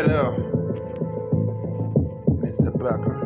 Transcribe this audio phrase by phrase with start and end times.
[0.00, 0.34] Hello,
[2.28, 2.72] Mr.
[2.78, 3.19] Buckle.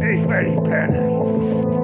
[0.00, 1.77] Ich will die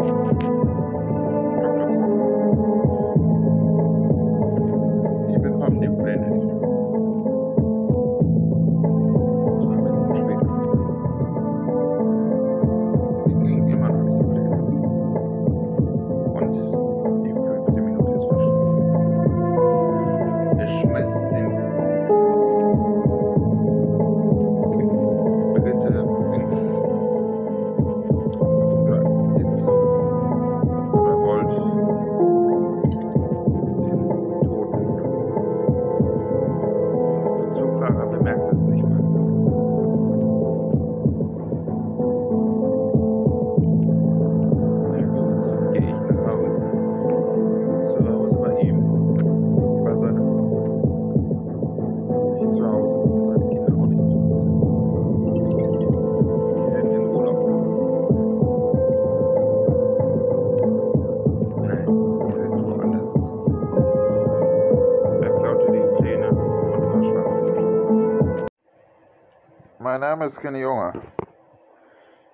[70.33, 70.95] Kenny Junger.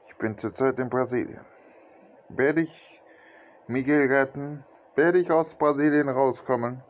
[0.07, 1.45] Ich bin zurzeit in Brasilien.
[2.29, 3.03] Werde ich
[3.67, 4.65] Miguel retten?
[4.95, 6.83] Werde ich aus Brasilien rauskommen?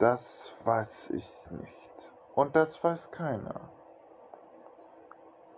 [0.00, 0.20] Das
[0.64, 2.10] weiß ich nicht.
[2.34, 3.70] Und das weiß keiner.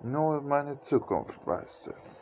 [0.00, 2.17] Nur meine Zukunft weiß es.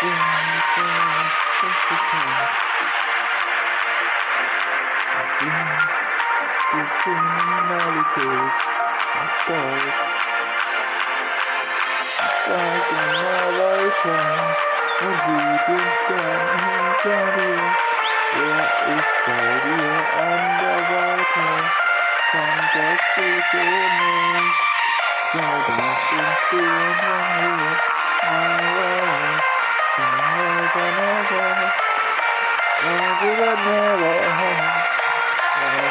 [0.00, 2.70] sing mit mir, was du kannst.
[5.40, 5.52] Sing
[6.72, 8.52] die Kriminalität
[9.14, 9.94] und Stolz.
[12.46, 14.56] Zeig immer weiter
[15.00, 16.48] und sieh den Stern
[17.04, 17.72] hinter dir.
[17.72, 17.99] Er
[18.32, 21.72] ist bei dir an der Seite,
[22.26, 24.68] komm, das tut er nicht.
[25.32, 27.82] Sei das im Stehen von mir,
[28.20, 29.44] never,
[29.96, 31.74] never, never,
[32.78, 33.20] never, never,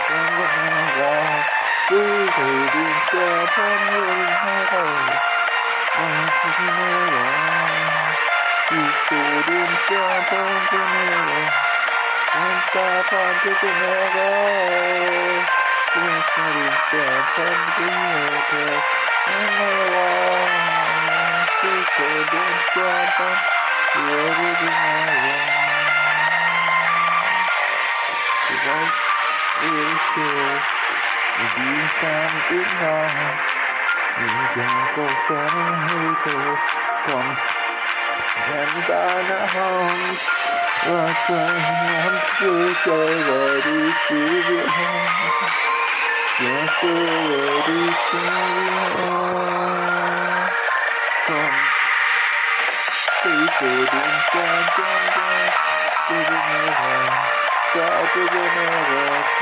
[0.08, 1.50] never, never.
[1.88, 5.22] Du willst den Stern von mir heraus,
[5.94, 8.18] never, never.
[8.70, 11.38] Siehst du den Stern von mir und davon Janeiro.
[11.38, 11.69] Du bist
[16.38, 18.81] nur den Stern von Rio de
[19.25, 20.47] Janeiro.
[21.59, 23.35] Siehst du den Stern von
[23.95, 25.34] Rio de Janeiro.
[28.47, 29.02] Du weißt,
[29.61, 30.61] wie ich stehe,
[31.40, 32.70] und die stand in
[40.81, 40.87] 我
[41.28, 42.08] 在南
[42.40, 42.41] 部
[42.85, 43.67] 找我的
[44.08, 44.09] 希
[44.49, 44.58] 望，
[46.40, 46.43] 也
[46.73, 46.79] 是
[47.28, 47.31] 我
[47.67, 47.70] 的
[48.08, 48.11] 骄
[48.96, 49.03] 傲。
[51.28, 51.29] 从
[53.22, 53.96] 黑色的
[54.31, 54.34] 山
[54.73, 54.78] 庄
[55.14, 55.17] 中，
[56.08, 56.82] 这个女孩，
[57.73, 57.78] 在
[58.14, 58.90] 这个女孩
[59.35, 59.37] 是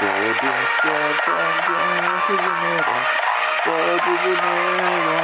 [0.00, 0.04] 我
[0.34, 0.44] 的
[0.82, 0.84] 小
[1.24, 1.28] 庄
[1.66, 1.70] 庄，
[2.26, 2.88] 这个女孩，
[3.64, 4.44] 在这个女
[5.06, 5.22] 孩，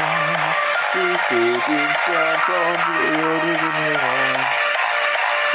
[0.93, 1.69] 是我的
[2.07, 2.09] 小
[2.47, 2.49] 庄
[2.87, 4.07] 庄，我的女孩。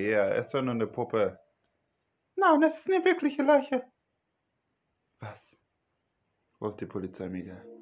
[0.00, 1.38] Maria, ist doch nur eine Puppe.
[2.36, 3.84] Nein, es ist eine wirkliche Leiche.
[5.20, 5.38] Was?
[6.60, 7.79] ruft die Polizei Miguel.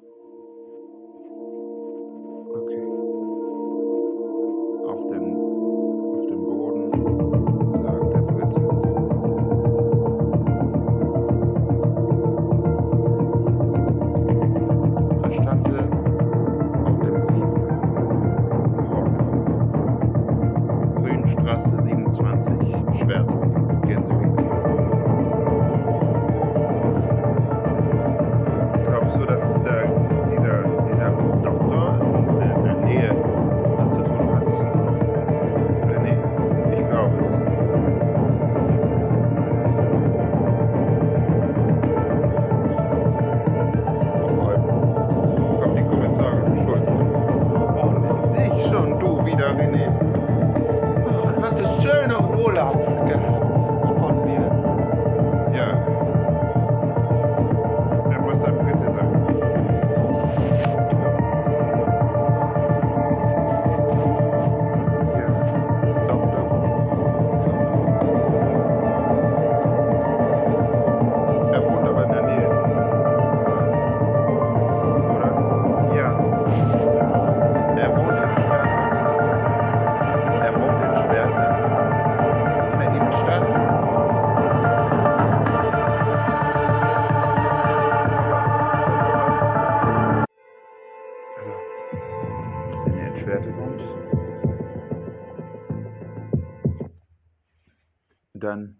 [98.39, 98.77] Dann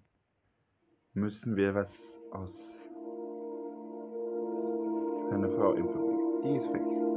[1.13, 1.91] müssen wir was
[2.31, 2.53] aus
[5.29, 6.43] seiner Frau informieren.
[6.43, 7.08] Die ist weg.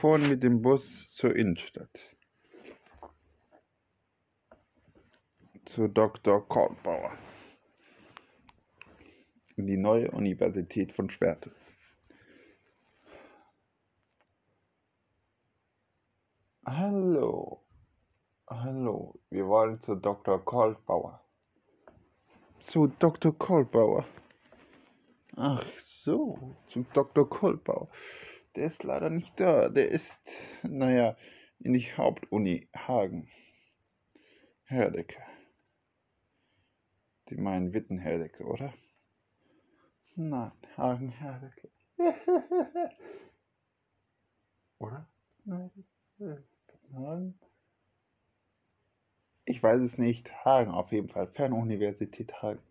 [0.00, 1.90] Sie fuhren mit dem Bus zur Innenstadt.
[5.66, 6.48] Zu Dr.
[6.48, 7.12] Kornbauer.
[9.56, 11.52] In die neue Universität von Schwerte.
[16.64, 17.60] Hallo.
[18.48, 19.20] Hallo.
[19.28, 20.42] Wir wollen zu Dr.
[20.42, 21.20] Kolbauer.
[22.68, 23.36] Zu Dr.
[23.36, 24.06] Kolbauer.
[25.36, 25.62] Ach
[26.04, 27.28] so, zu Dr.
[27.28, 27.90] Kolbauer.
[28.56, 29.68] Der ist leider nicht da.
[29.68, 30.18] Der ist,
[30.62, 31.16] naja,
[31.60, 33.30] in die Hauptuni Hagen.
[34.64, 35.22] Herdecke.
[37.28, 38.72] Die meinen Witten-Herdecke, oder?
[40.16, 41.70] Nein, Hagen-Herdecke.
[44.78, 45.08] oder?
[45.44, 45.70] Nein.
[49.44, 50.32] Ich Ich weiß es nicht.
[50.44, 51.28] Hagen auf jeden Fall.
[51.28, 52.62] Fernuniversität Hagen.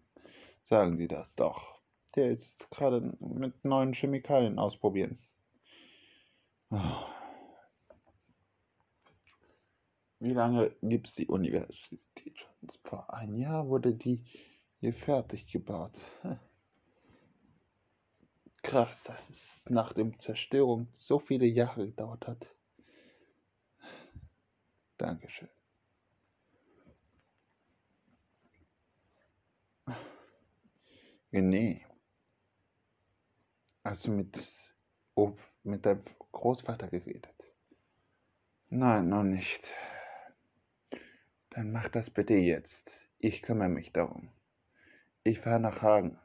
[0.69, 1.81] Sagen Sie das doch.
[2.15, 5.19] Der ist gerade mit neuen Chemikalien ausprobieren.
[10.19, 12.69] Wie lange gibt es die Universität schon?
[12.83, 14.23] Vor einem Jahr wurde die
[14.79, 15.97] hier fertig gebaut.
[18.61, 22.45] Krass, dass es nach der Zerstörung so viele Jahre gedauert hat.
[24.97, 25.49] Dankeschön.
[31.31, 31.85] Nee.
[34.03, 34.37] Du mit,
[35.15, 37.33] oh, mit deinem Großvater geredet?
[38.69, 39.67] Nein, noch nicht.
[41.51, 42.91] Dann mach das bitte jetzt.
[43.17, 44.29] Ich kümmere mich darum.
[45.23, 46.17] Ich fahre nach Hagen.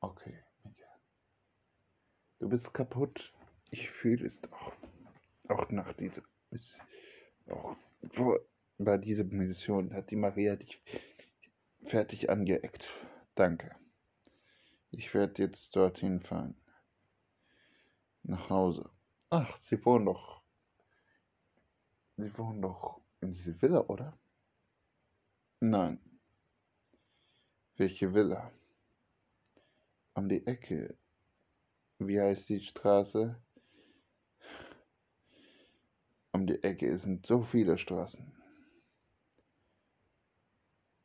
[0.00, 1.00] Okay, Michael.
[2.38, 3.32] Du bist kaputt.
[3.70, 4.72] Ich fühle es doch.
[5.48, 6.22] Auch nach dieser
[7.48, 7.76] auch
[8.14, 8.40] vor,
[8.78, 10.80] bei dieser Mission hat die Maria dich
[11.86, 12.84] fertig angeeckt.
[13.34, 13.74] Danke.
[14.90, 16.54] Ich werde jetzt dorthin fahren.
[18.28, 18.90] Nach Hause.
[19.30, 20.42] Ach, Sie wohnen doch.
[22.16, 24.18] Sie wohnen doch in dieser Villa, oder?
[25.60, 26.00] Nein.
[27.76, 28.50] Welche Villa?
[30.14, 30.96] Um die Ecke.
[31.98, 33.40] Wie heißt die Straße?
[36.32, 38.32] Um die Ecke sind so viele Straßen.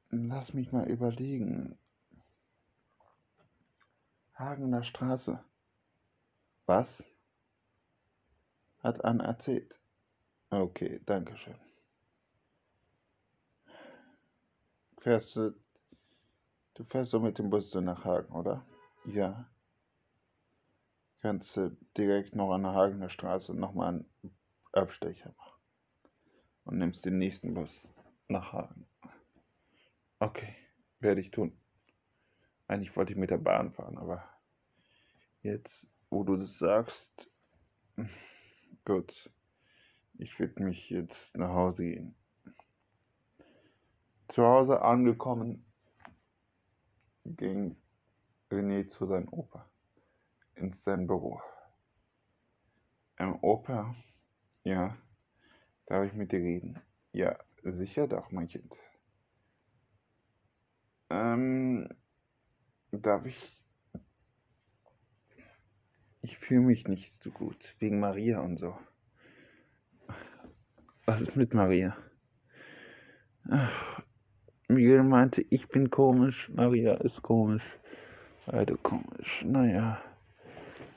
[0.10, 1.78] Lass mich mal überlegen.
[4.34, 5.44] Hagener Straße.
[6.66, 7.11] Was?
[8.84, 9.80] Hat Anne erzählt.
[10.50, 11.60] Okay, danke schön.
[14.98, 15.56] Fährst du,
[16.74, 18.66] du fährst so mit dem Bus so nach Hagen, oder?
[19.06, 19.50] Ja.
[21.22, 24.38] Kannst du direkt noch an der Hagener Straße nochmal einen
[24.74, 25.62] Abstecher machen.
[26.64, 27.72] Und nimmst den nächsten Bus
[28.28, 28.88] nach Hagen.
[30.20, 30.56] Okay,
[31.00, 31.58] werde ich tun.
[32.68, 34.24] Eigentlich wollte ich mit der Bahn fahren, aber
[35.42, 37.30] jetzt, wo du das sagst,
[38.86, 39.32] gut.
[40.18, 42.16] Ich werde mich jetzt nach Hause gehen.
[44.30, 45.66] Zu Hause angekommen,
[47.26, 47.76] ging
[48.50, 49.70] René zu seinem Opa
[50.56, 51.42] in sein Büro.
[53.18, 53.96] Im Opa,
[54.64, 54.98] ja,
[55.86, 56.80] darf ich mit dir reden?
[57.14, 58.74] Ja, sicher doch, mein Kind.
[61.10, 61.90] Ähm,
[62.92, 63.61] darf ich?
[66.22, 68.78] Ich fühle mich nicht so gut, wegen Maria und so.
[71.06, 71.98] Was ist mit Maria?
[73.50, 74.02] Ach,
[74.68, 77.64] Miguel meinte, ich bin komisch, Maria ist komisch.
[78.46, 79.44] Beide komisch.
[79.44, 80.02] Naja,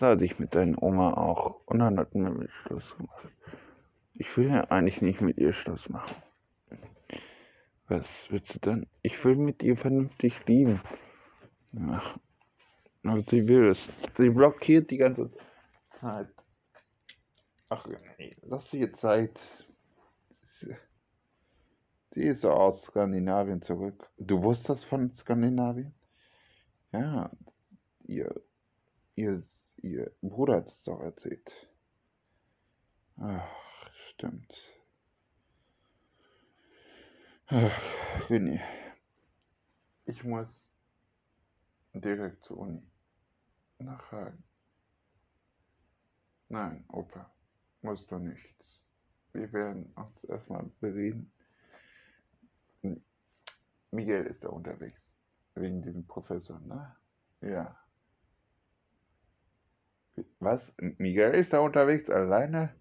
[0.00, 1.60] sah dich mit deiner Oma auch.
[1.66, 3.28] Und dann hatten wir mit Schluss gemacht.
[4.14, 6.14] Ich will ja eigentlich nicht mit ihr Schluss machen.
[7.88, 8.86] Was willst du denn?
[9.02, 10.80] Ich will mit ihr vernünftig lieben.
[11.90, 12.18] Ach,
[13.04, 13.78] also sie will es.
[14.16, 15.30] Sie blockiert die ganze
[16.00, 16.28] Zeit.
[17.68, 17.86] Ach
[18.18, 19.38] nee, lass sie ihr Zeit.
[22.10, 24.08] Sie ist aus Skandinavien zurück.
[24.18, 25.92] Du wusstest von Skandinavien?
[26.92, 27.30] Ja,
[28.04, 28.40] ihr,
[29.16, 29.42] ihr,
[29.78, 31.50] ihr Bruder hat es doch erzählt.
[33.16, 33.48] Ach,
[34.10, 34.54] stimmt.
[37.46, 37.80] Ach,
[38.28, 38.60] René,
[40.06, 40.48] ich muss
[41.92, 42.82] direkt zur Uni.
[43.84, 44.42] Nach Hagen.
[46.48, 47.30] Nein, Opa,
[47.82, 48.80] musst du nichts.
[49.34, 51.30] Wir werden uns erstmal bereden.
[53.90, 55.00] Miguel ist da unterwegs.
[55.54, 56.96] Wegen diesem Professor, ne?
[57.42, 57.78] Ja.
[60.38, 60.72] Was?
[60.78, 62.74] Miguel ist da unterwegs alleine?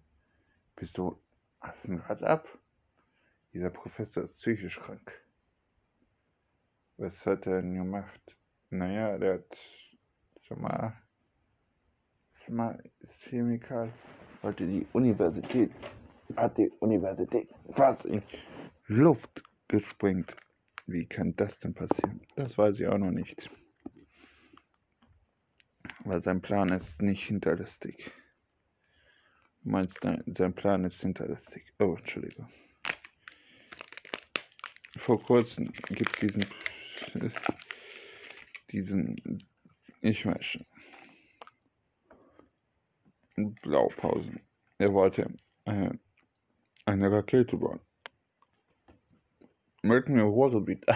[0.74, 1.22] Bist du.
[1.60, 2.48] Hast du ein Rad ab?
[3.52, 5.12] Dieser Professor ist psychisch krank.
[6.96, 8.36] Was hat er denn gemacht?
[8.70, 9.56] Naja, der hat
[10.54, 10.92] schon mal.
[12.44, 12.82] Schon mal
[13.28, 13.92] Chemikal.
[14.42, 15.70] Wollte die Universität.
[16.36, 18.22] Hat die Universität fast in
[18.86, 20.34] Luft gesprengt.
[20.86, 22.20] Wie kann das denn passieren?
[22.36, 23.50] Das weiß ich auch noch nicht.
[26.04, 28.10] Weil sein Plan ist nicht hinterlistig.
[29.62, 31.72] Du meinst, sein Plan ist hinterlistig.
[31.78, 32.48] Oh, Entschuldigung.
[34.98, 36.46] Vor kurzem gibt es diesen,
[38.70, 39.44] diesen,
[40.04, 40.66] ich weiß schon,
[43.62, 44.40] Blaupausen.
[44.78, 45.32] Er wollte
[45.64, 45.90] äh,
[46.84, 47.80] eine Rakete bauen.
[49.82, 50.84] Mitten im Ruhrgebiet.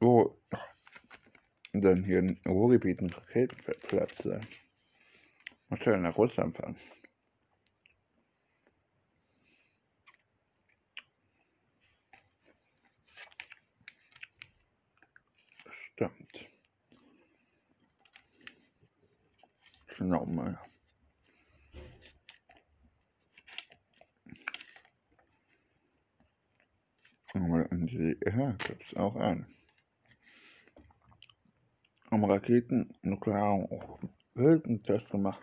[0.00, 0.38] Wo
[1.72, 4.46] dann hier im Ruhrgebiet ein Raketenplatz sein.
[5.68, 6.76] Man kann nach Russland fahren.
[15.94, 16.48] Stimmt.
[19.96, 20.58] Genau mal.
[27.32, 29.46] Aber in die DDR gab es auch einen.
[32.10, 34.00] Am Raketen, Nuklear auch
[34.34, 35.42] wilden Test gemacht.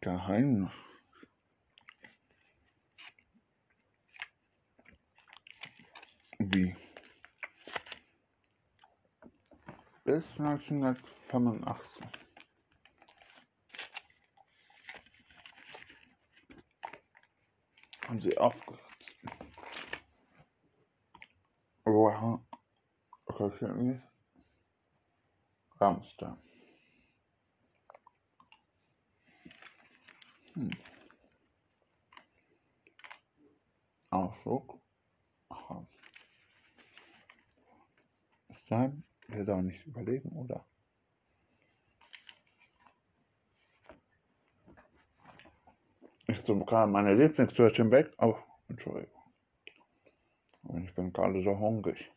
[0.00, 0.70] Geheim.
[6.38, 6.76] Wie?
[10.08, 12.02] Bis 1985.
[18.06, 18.80] Haben sie aufgehört.
[21.84, 22.40] Wow.
[23.26, 24.00] Wahrscheinlich
[25.78, 26.38] Ramstein.
[30.54, 30.70] Hm.
[34.08, 34.80] Ausdruck.
[35.50, 35.86] Aha.
[38.70, 40.64] Sein, wir da nicht überlegen, oder?
[46.26, 49.22] Ist so gerade meine Lieblingstürchen weg, aber Entschuldigung.
[50.62, 52.10] Und ich bin gerade so hungrig.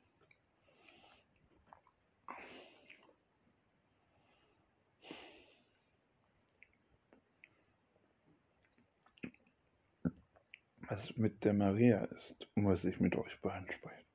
[10.89, 14.05] Was mit der Maria ist, muss ich mit euch beiden sprechen.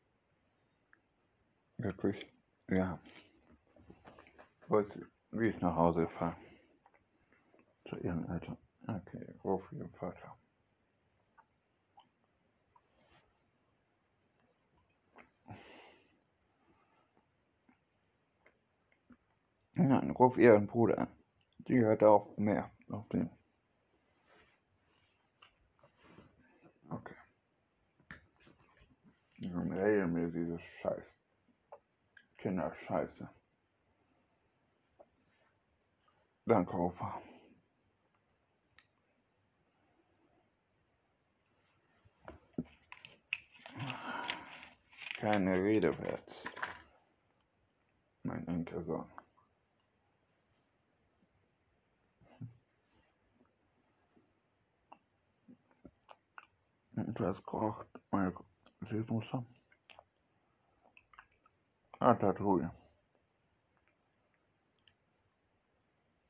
[1.79, 2.36] Wirklich?
[2.69, 2.99] Ja.
[4.69, 6.37] Wollte, wie ich nach Hause fahre.
[7.89, 8.59] Zu ihren Eltern.
[8.89, 10.37] Okay, ruf ihren Vater.
[19.75, 21.09] Nein, ruf ihren Bruder an.
[21.59, 23.31] Die hört auch mehr auf den.
[26.89, 27.15] Okay.
[29.39, 31.16] Dieses Scheiß.
[32.39, 33.29] Kinderscheiße.
[36.47, 37.21] Danke, Opa.
[45.19, 46.31] Keine Rede wert.
[48.23, 49.11] Mein Enkelsohn.
[56.93, 58.33] Du hast gekocht, meine
[58.89, 59.45] Süßmuster.
[61.99, 62.71] Ah, Tatouille.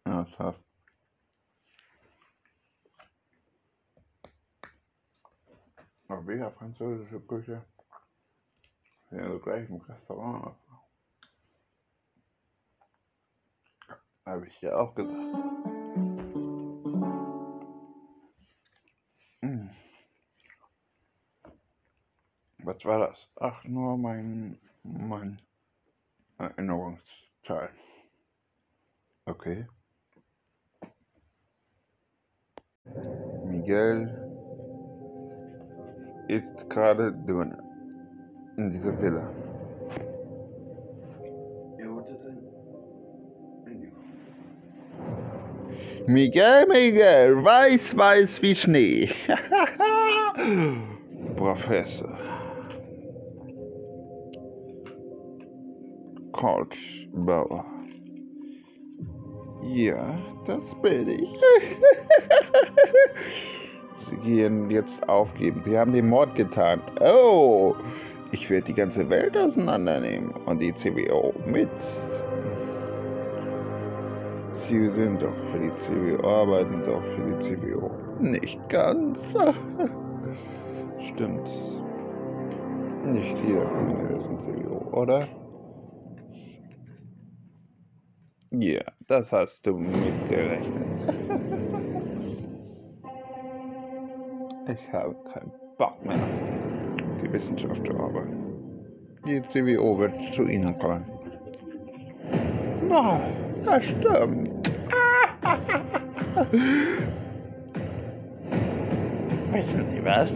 [0.07, 0.59] Ja, das heißt.
[6.09, 7.64] Aber wieder französische Küche.
[9.11, 10.57] Ja, so gleich im Restaurant.
[14.24, 15.20] Habe ich ja auch gesagt.
[19.42, 19.70] Hm.
[22.59, 23.18] Was war das?
[23.37, 25.40] Ach, nur mein, mein
[26.38, 27.70] Erinnerungsteil.
[29.27, 29.66] Okay.
[33.44, 34.09] Miguel
[36.29, 37.55] ist gerade drin
[38.57, 39.29] in dieser Villa.
[46.09, 49.11] Miguel, Miguel, weiß, weiß wie Schnee.
[51.37, 52.15] Professor.
[56.46, 57.64] Couchbauer.
[59.64, 61.28] Ja, das bin ich.
[64.09, 65.62] Sie gehen jetzt aufgeben.
[65.64, 66.80] Sie haben den Mord getan.
[67.00, 67.74] Oh,
[68.30, 71.68] ich werde die ganze Welt auseinandernehmen und die CWO mit.
[74.68, 77.90] Sie sind doch für die CWO, arbeiten doch für die CWO.
[78.20, 79.18] Nicht ganz.
[81.12, 81.48] Stimmt.
[83.04, 85.26] Nicht Ihnen ist ein CWO, oder?
[88.59, 90.99] Ja, das hast du mitgerechnet.
[94.69, 96.27] ich habe keinen Bock mehr,
[97.23, 98.45] die Wissenschaft zu arbeiten.
[99.27, 101.05] Die CWO wird zu Ihnen kommen.
[102.88, 103.21] Na,
[103.62, 104.71] das stimmt.
[109.53, 110.31] Wissen Sie was?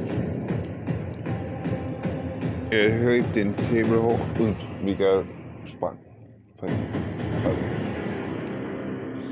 [2.71, 5.25] Er hebt den Hebel hoch und wieder
[5.65, 6.00] sprang.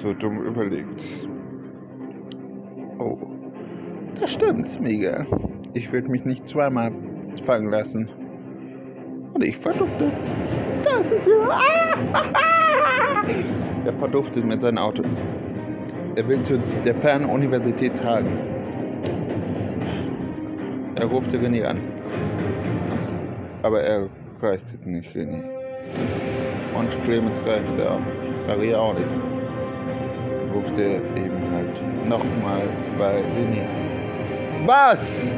[0.03, 1.03] So dumm überlegt.
[2.99, 3.17] Oh,
[4.21, 5.25] das stimmt, Mega.
[5.75, 6.91] Ich würde mich nicht zweimal
[7.47, 8.09] fangen lassen.
[9.35, 10.11] Und ich verdufte.
[10.85, 11.31] Da sind sie.
[13.85, 15.03] Er verduftet mit seinem Auto.
[16.17, 18.37] Er will zu der Fernuniversität tragen.
[20.97, 21.79] Er ruft René an.
[23.63, 24.09] Aber er
[24.43, 25.43] reicht nicht René.
[26.75, 28.01] Und Clemens reicht auch.
[28.47, 29.38] Maria auch nicht.
[30.55, 32.63] Rufte eben halt nochmal
[32.99, 33.65] bei René.
[34.67, 35.33] Was?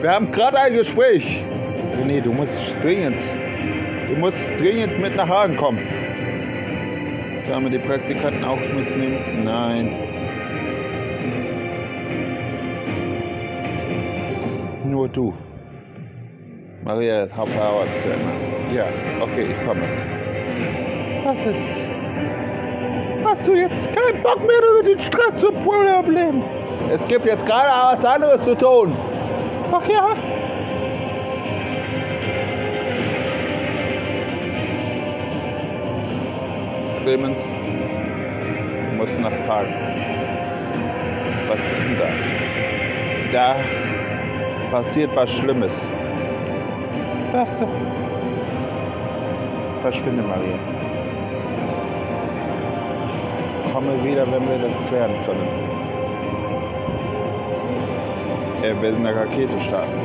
[0.00, 1.44] Wir haben gerade ein Gespräch.
[1.98, 3.20] René, du musst dringend,
[4.08, 5.80] du musst dringend mit nach Hagen kommen.
[7.48, 9.44] Sollen wir die Praktikanten auch mitnehmen?
[9.44, 9.94] Nein.
[14.84, 15.34] Nur du.
[16.84, 18.32] Maria, hab Arbeitszimmer.
[18.74, 18.86] Ja,
[19.20, 19.82] okay, ich komme.
[21.24, 21.91] Was ist?
[23.32, 26.42] Hast du jetzt keinen Bock mehr über den Stress zu Problem?
[26.92, 28.94] Es gibt jetzt gerade was anderes zu tun.
[29.72, 30.14] Ach ja?
[37.02, 37.40] Clemens,
[38.90, 39.64] du musst nach Prag.
[41.48, 42.08] Was ist denn da?
[43.32, 43.56] Da
[44.70, 45.72] passiert was Schlimmes.
[47.32, 47.68] Was denn?
[49.80, 50.81] Verschwinde, Maria.
[53.82, 55.48] Komme wieder, wenn wir das klären können.
[58.62, 60.00] Er will eine Rakete starten.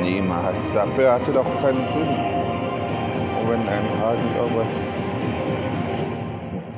[0.00, 0.56] Niemals.
[0.72, 2.40] Dafür hatte doch keinen Sinn
[3.50, 4.70] wenn ein Hagen irgendwas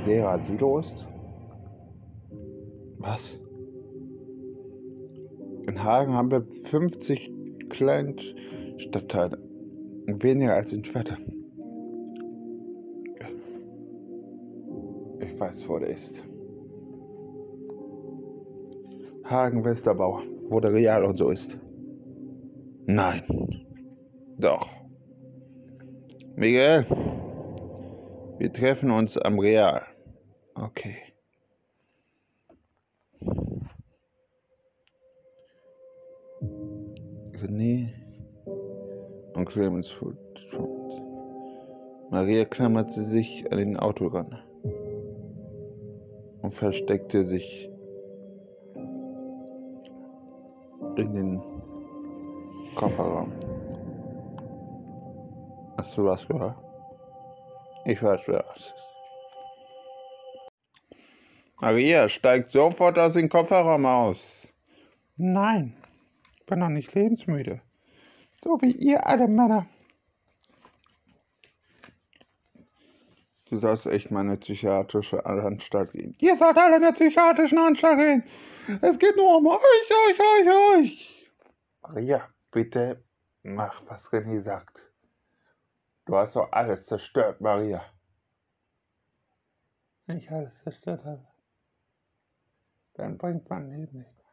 [0.06, 1.06] leerer Silo ist?
[2.98, 3.20] Was?
[5.66, 7.30] In Hagen haben wir 50
[7.68, 9.38] Kleinstadtteile.
[10.06, 11.18] Weniger als in Schwerte.
[15.42, 16.22] Der ist.
[19.24, 21.58] Hagen Westerbau, wo der Real und so ist.
[22.86, 23.24] Nein.
[24.38, 24.68] Doch.
[26.36, 26.86] Miguel,
[28.38, 29.82] wir treffen uns am Real.
[30.54, 30.96] Okay.
[37.42, 37.88] René
[39.34, 39.92] und Clemens.
[42.10, 44.51] Maria klammerte sich an den Auto ran und
[46.52, 47.68] versteckte sich
[50.96, 51.42] in den
[52.74, 53.32] Kofferraum.
[55.76, 56.56] Hast du was gehört?
[57.84, 58.74] Ich weiß, wer es ist.
[61.60, 64.18] Maria steigt sofort aus dem Kofferraum aus.
[65.16, 65.74] Nein,
[66.38, 67.60] ich bin noch nicht lebensmüde.
[68.42, 69.66] So wie ihr alle Männer.
[73.52, 76.16] Du sollst echt mal eine psychiatrische Anstalt gehen.
[76.20, 78.24] Ihr sollt alle in eine psychiatrische Anstalt gehen.
[78.80, 81.30] Es geht nur um euch, euch, euch, euch.
[81.82, 83.04] Maria, bitte
[83.42, 84.80] mach, was René sagt.
[86.06, 87.84] Du hast doch alles zerstört, Maria.
[90.06, 91.26] Wenn ich alles zerstört habe,
[92.94, 94.24] dann bringt mein Leben nicht.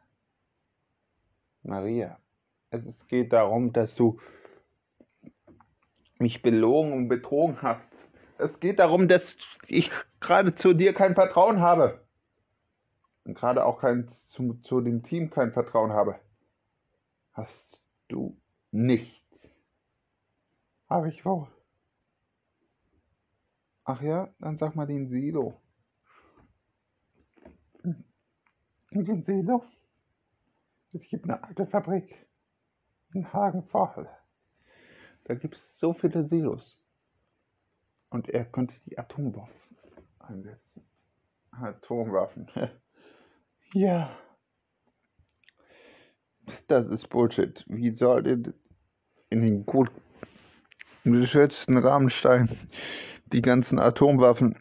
[1.62, 2.18] Maria,
[2.70, 4.18] es geht darum, dass du
[6.18, 8.09] mich belogen und betrogen hast.
[8.40, 12.00] Es geht darum, dass ich gerade zu dir kein Vertrauen habe.
[13.24, 16.18] Und gerade auch kein, zu, zu dem Team kein Vertrauen habe.
[17.32, 19.22] Hast du nicht.
[20.88, 21.48] Habe ich wohl.
[23.84, 25.60] Ach ja, dann sag mal den Silo.
[28.92, 29.64] Den Silo?
[30.92, 32.26] Es gibt eine alte Fabrik
[33.12, 34.10] in Hagen-Vorhalle.
[35.24, 36.79] Da gibt es so viele Silos.
[38.10, 39.76] Und er konnte die Atomwaffen
[40.18, 40.84] einsetzen.
[41.52, 42.48] Atomwaffen.
[43.72, 44.16] ja.
[46.66, 47.64] Das ist Bullshit.
[47.68, 48.54] Wie soll denn
[49.28, 49.90] in den gut
[51.04, 52.58] geschützten Rahmenstein
[53.26, 54.58] die ganzen Atomwaffen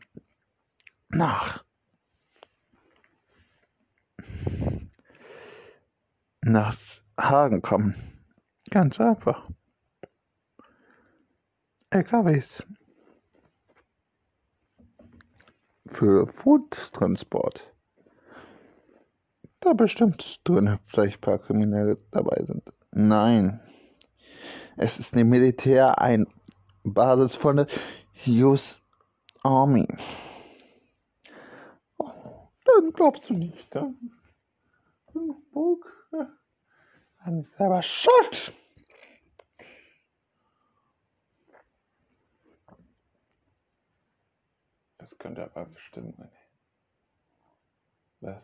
[1.09, 1.65] nach
[6.41, 6.77] nach
[7.19, 7.95] Hagen kommen.
[8.69, 9.49] Ganz einfach.
[11.89, 12.65] LKWs.
[15.91, 17.73] Für Foodtransport.
[19.60, 22.63] Da bestimmt drin vielleicht ein paar Kriminelle dabei sind.
[22.91, 23.60] Nein.
[24.78, 27.67] Es ist eine Militäreinbasis von der
[28.28, 28.82] US
[29.43, 29.88] Army.
[31.97, 32.12] Oh,
[32.65, 33.97] dann glaubst du nicht, dann.
[35.52, 35.86] Burg,
[37.25, 38.54] dann ist aber Schott.
[45.19, 46.15] Könnte aber bestimmt.
[48.21, 48.43] Was?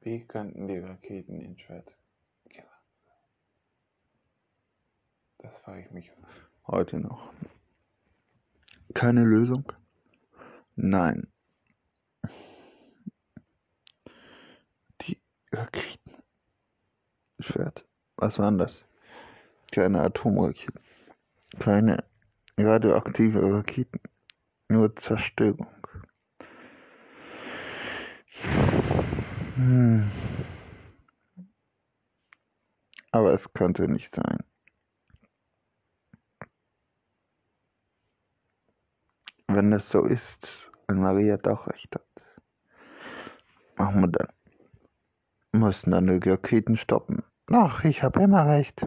[0.00, 1.96] Wie könnten die Raketen in Schwert
[5.38, 6.10] Das frage ich mich
[6.66, 7.32] heute noch.
[8.94, 9.72] Keine Lösung?
[10.74, 11.32] Nein.
[15.02, 15.20] Die
[15.52, 16.22] Raketen.
[17.38, 17.84] Schwert.
[18.16, 18.84] Was waren das?
[19.70, 20.80] Keine Atomraketen.
[21.60, 22.02] Keine
[22.58, 24.00] radioaktive Raketen
[24.76, 25.66] nur Zerstörung.
[29.56, 30.10] Hm.
[33.10, 34.38] Aber es könnte nicht sein.
[39.48, 42.06] Wenn es so ist, wenn Maria doch recht hat,
[43.76, 44.28] machen wir dann.
[45.52, 47.22] Müssen dann die Raketen stoppen.
[47.50, 48.84] Ach, ich habe immer recht.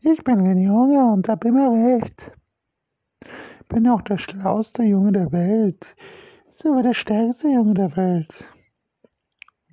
[0.00, 2.32] Ich bin Junge und habe immer recht.
[3.74, 5.96] Bin auch der schlauste Junge der Welt.
[6.62, 8.44] Sogar der stärkste Junge der Welt.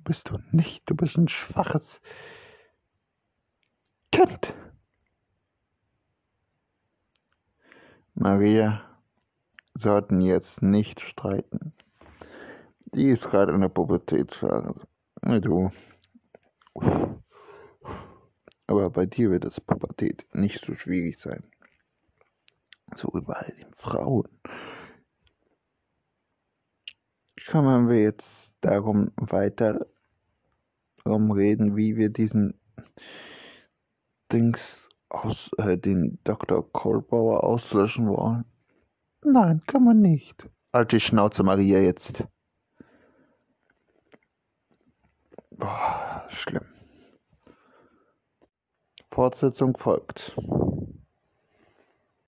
[0.02, 2.00] Bist du nicht, du bist ein schwaches
[4.10, 4.54] Kind.
[8.14, 8.82] Maria
[9.74, 11.72] sollten jetzt nicht streiten.
[12.94, 14.74] Die ist gerade in der Pubertätsphase.
[15.22, 15.70] Du.
[18.66, 21.44] Aber bei dir wird das Pubertät nicht so schwierig sein.
[22.94, 24.28] So überall den Frauen.
[27.50, 29.86] Kommen wir jetzt darum weiter
[31.04, 32.54] darum reden, wie wir diesen
[34.30, 34.60] Dings
[35.08, 36.70] aus äh, den Dr.
[36.72, 38.44] Kohlbauer auslöschen wollen.
[39.24, 40.48] Nein, kann man nicht.
[40.72, 42.24] Alte Schnauze, Maria, jetzt.
[45.50, 46.64] Boah, schlimm.
[49.10, 50.34] Fortsetzung folgt.